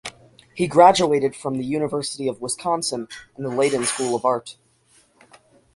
He 0.55 0.67
graduated 0.67 1.35
from 1.35 1.59
the 1.59 1.63
University 1.63 2.27
of 2.27 2.41
Wisconsin 2.41 3.07
and 3.37 3.45
the 3.45 3.51
Layton 3.51 3.85
School 3.85 4.15
of 4.15 4.25
Art. 4.25 4.57